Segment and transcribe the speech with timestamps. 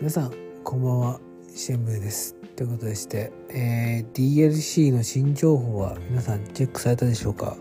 [0.00, 0.32] 皆さん
[0.62, 1.20] こんばんは。
[1.52, 2.36] シェンムーです。
[2.54, 7.56] ということでして、えー DLC の新情報は皆さんチェックされたでしょうか？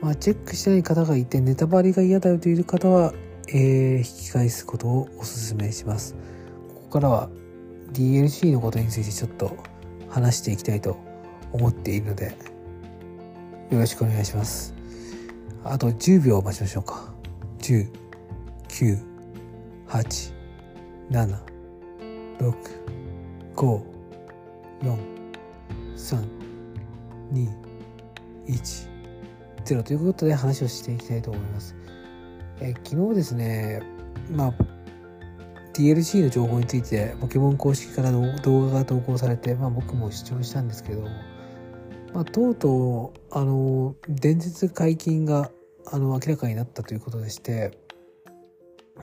[0.00, 3.12] まあチェックしてない方がいてネタバレが嫌だよという方は、
[3.48, 6.14] えー引き返すことをお勧めします。
[6.68, 7.28] ここからは
[7.94, 9.56] DLC のことについてちょっと
[10.08, 10.98] 話していきたいと
[11.52, 12.26] 思っているので
[13.70, 14.72] よろしくお願いします。
[15.64, 17.12] あと10秒待ちましょうか。
[17.58, 17.90] 10
[18.68, 18.98] 9
[19.88, 20.32] 8
[21.10, 21.49] 7
[22.40, 22.54] 6
[23.54, 23.82] 5
[24.82, 24.98] 4
[25.94, 26.28] 3
[27.32, 27.48] 2
[28.48, 28.88] 1
[29.64, 31.76] 0ということで話をしていきたいと思います。
[32.60, 33.82] え昨日ですね、
[34.30, 34.54] まあ、
[35.74, 41.02] DLC の情報についてポケモン公式からの動画が投稿されて、まあ、僕も視聴したんですけど、
[42.12, 45.50] まあ、とうとうあの伝説解禁が
[45.86, 47.78] あの明らかになったということでして、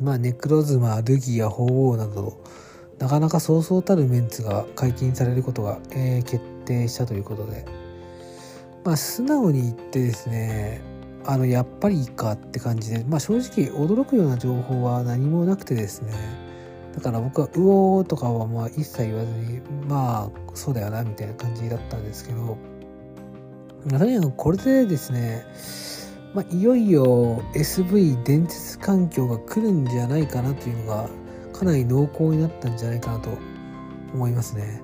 [0.00, 2.42] まあ、ネクロズマルギア鳳凰など
[2.98, 7.64] なかなかそうそうたるメンツが解禁されることが、えー決定したということで、
[8.84, 10.82] まあ、素直に言ってですね
[11.24, 16.12] あのやっぱりいいかって感じで、まあ、正直驚くような情報は何もなくてですね。
[16.94, 22.56] だから僕は「うおー」とかはまあ一切言わずにまあそうだよなみたいな感じだったんですけど、
[23.88, 25.44] とにかくこれでですね
[26.36, 31.08] まあ、いよいよ SV 伝説環境が来るんじゃないかなというのが
[31.58, 33.30] かなり濃厚になったんじゃないかなと
[34.12, 34.82] 思いますね。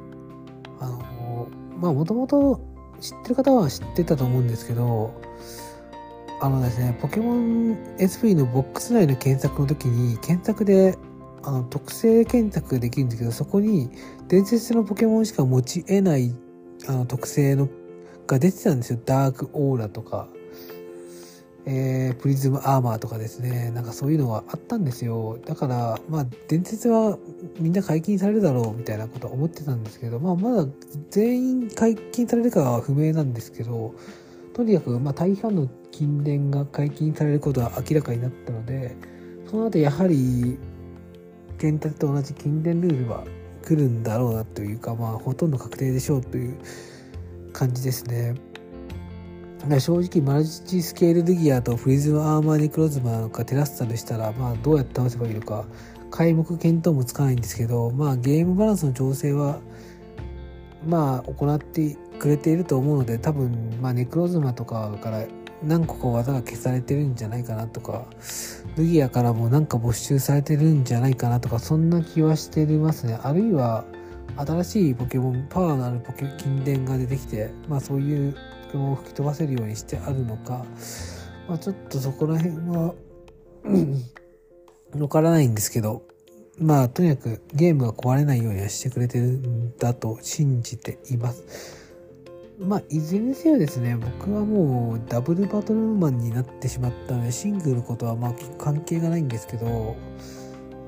[0.81, 2.61] あのまあもともと
[3.01, 5.12] 知ってる方は知ってたと思うんですけど
[6.41, 10.97] あのですねポケモン SV のボックス内の検索の時に検索で
[11.45, 13.91] あの特性検索できるんですけどそこに
[14.28, 16.34] 伝説のポケモンしか持ち得ない
[16.89, 17.69] あの特性の
[18.27, 20.28] が出てたんですよダークオーラとか
[21.64, 27.19] えープリズムアーマーとかですねなんかそういうのがあったんですよだからまあ伝説は
[27.58, 30.66] みんな解禁されるだろうみたいなことは思ってたんですけど、まあ、まだ
[31.10, 33.94] 全員解禁されるかは不明なんですけど
[34.54, 38.97] とにかくま大半の禁伝が解禁されることは明らかになったので
[39.48, 40.58] その後やはり
[41.60, 43.25] 原達と同じ禁伝ルールは
[43.62, 46.56] 来るんだろうなというかまあほとんど確定でしょうという
[47.53, 48.34] 感じですね。
[49.81, 55.67] 正直マルチスケールルギアとフリズムアーマーネクロズマがテラスタルしたら、まあ、どうやって倒せばいいのか
[56.11, 59.61] 皆目見当もつかないんですけど、まあ、ゲームバランスの調整は
[60.84, 65.25] まあ行ってくれていると思うので多分、まあ、ネクロズマとかから
[65.62, 68.05] 何個か技が消されてるんじゃないかなとか
[68.77, 73.19] ルギアからもなんか没収されてるんじゃないかなとかそんな気はしてますね。
[73.23, 73.84] あるいは
[74.37, 78.37] 新しいポケモンパワーのあるポケ金伝が出てきてまあそういう
[78.72, 80.65] ポケモンを吹き飛ばせるようにしてあるのか、
[81.49, 82.94] まあ、ちょっとそこら辺は
[84.99, 86.03] わからないんですけど。
[86.59, 91.82] まあとにかくゲームが壊れないようにはしてくれてるんだと信じています。
[92.59, 99.97] まあいずれにせよですね僕はもうダブルバトルマンになってしまったのでシングルことはまあ関係がないんですけど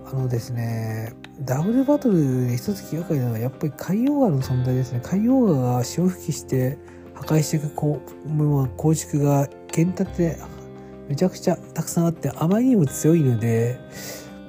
[0.07, 5.01] あのですねダブルバトルで一つ気がかりなのはやっぱり海洋ガの存在ですね。
[5.03, 6.79] 海洋ガが潮吹きして
[7.15, 10.37] 破壊していくこう構築が剣立て
[11.09, 13.79] めちゃくちゃたくさんあってあまりにも強いので、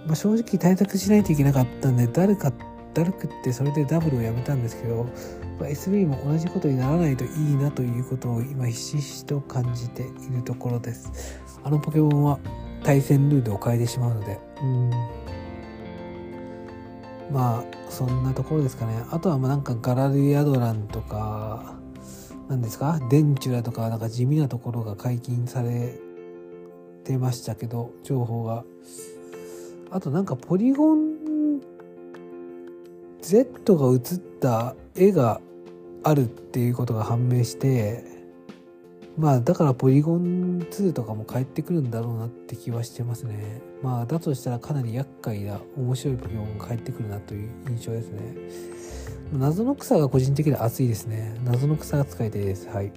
[0.05, 2.51] まあ、正直対策しないといけなかったんでダルか
[2.93, 5.03] ダルクってそれでダブルをやめたんですけど、
[5.59, 11.41] まあ、SB も同じことにならないといいなということを今ひしひしと感じているところです。
[11.63, 12.39] あのポケモンは
[12.83, 14.39] 対戦ルールを変えてしまうので。
[14.61, 14.89] うん。
[17.31, 19.03] まあそんなところですかね。
[19.11, 21.74] あとはまあなんかガラルヤドランとか
[22.47, 22.99] 何ですか？
[23.09, 25.99] デンチュラとかなんか地味なところが解禁され
[27.03, 28.63] てましたけど情報が。
[29.91, 31.61] あとなんかポリゴン
[33.21, 35.39] Z が写った絵が
[36.03, 38.03] あるっていうことが判明して
[39.17, 43.61] まあだからポリゴン2とかも帰ってくるんだろうなって気はしてますね。
[43.81, 48.21] まあだとしたらかなり厄介な面白いポケモンが帰ってくるなという印象ですね。
[49.33, 51.35] 謎の草が個人的には熱いですね。
[51.43, 52.67] 謎の草扱いたいです。
[52.69, 52.91] はい。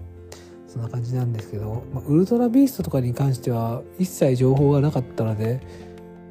[0.67, 5.61] そんな感じなんですけど、まあ、ウルトラビーストとかに関しては一切情報がなかったので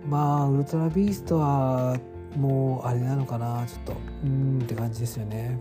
[0.08, 1.98] まあウルトラビーストは
[2.36, 3.66] もうあれなのかな。
[3.66, 5.60] ちょっとうーんって感じですよね。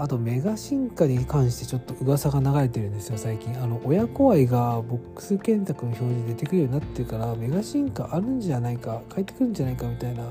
[0.00, 3.54] あとメガ進化に関してちょっと噂が流れてるんですよ最近。
[3.62, 10.24] あの親子愛がボックス検索の表示出てくるようになってるからメガ進化あるんじゃないか帰ってくるんじゃないかみたいな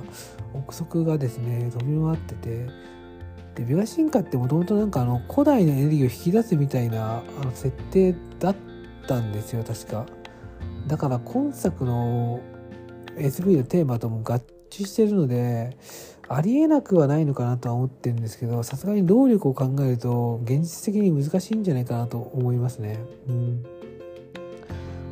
[0.56, 2.68] 憶測がですね飛び回ってて。
[3.54, 8.56] でメガ進化ってもともとなんかあの古代のエネルギーを引き出すみたいなあの設定だっ
[9.07, 10.07] たんですよ確か。
[10.88, 12.39] だから今作の
[13.18, 14.42] SV のテーマとも合
[14.72, 15.77] 致してるので
[16.30, 23.00] ありえなくはないのかなとは思ってるんですけどさすがに労力を考えると現実的に難しいんじゃないかなと思いますね。
[23.28, 23.66] うん、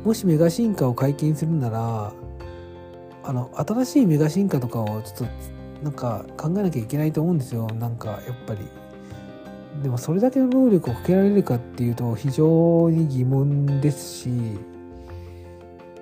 [0.04, 2.12] もしメガ進化を解禁するなら
[3.24, 8.60] あの新しいメガ進化とかをちょっとなんか考えなきゃいけないと思うんですよなんかやっぱり。
[9.82, 14.30] でもそれだけの労力をかけられるかっていうと非常に疑問ですし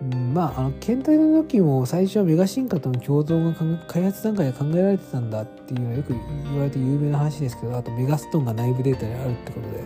[0.02, 6.12] まあ、あの検体の時も最初はメガ進化との共存が開発段階で考えられてたんだっていうのはよく
[6.44, 9.84] 言われて有名な話ですけどあとメガストーンが内部データにあるってことで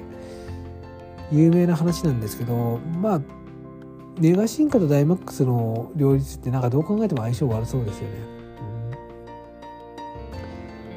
[1.30, 3.20] 有名な話なんですけどまあ
[4.18, 8.16] メガ進化とダイマックスの両立ってなんかどう考えても相性悪そうですよね。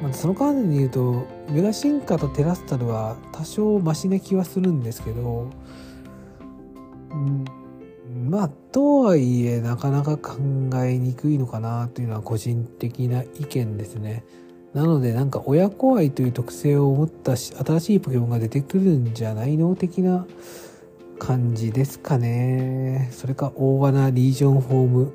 [0.00, 5.50] んまあ、その関連で言うとメガ進化とテラスタルは多少マシな気はするんですけど、
[7.12, 7.44] うん
[8.14, 10.38] まあとはいえなかなか考
[10.84, 14.24] えにくいのかなというのは個人的な意見ですね。
[14.72, 19.74] なのでなんか親子愛という特性を持った新しいポケモンが出てくるんじゃないの？
[19.76, 20.26] 的な
[21.18, 23.08] 感じですかね。
[23.12, 25.12] それか大穴リージョンホーム、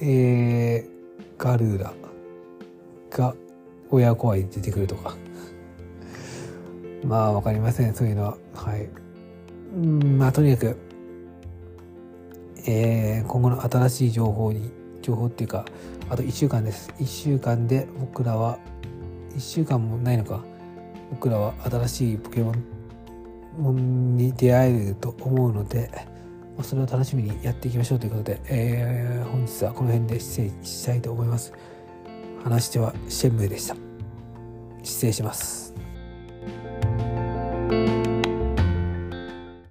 [0.00, 1.92] えー、ガルーラ
[3.10, 3.34] が
[3.90, 5.16] 親子愛に出てくるとか。
[7.04, 8.38] まあわかりません、そういうのは。
[8.54, 8.88] はい。
[9.74, 10.76] うん、まあとにかく
[12.66, 14.70] えー、今後の新しい情報に
[15.02, 15.64] 情報っていうか
[16.08, 16.92] あと1週間です。
[16.98, 18.58] 1週間で僕らは
[19.34, 20.44] 1週間もないのか。
[21.10, 22.52] 僕らは新しいポケモ
[23.72, 25.90] ンに出会えると思うので
[26.62, 31.52] それを楽しみにやっていきましょうということで、えー、本日はこの辺で失礼したいと思います。
[32.42, 33.76] 話してはシェンムーでした。
[34.82, 35.81] 失礼します。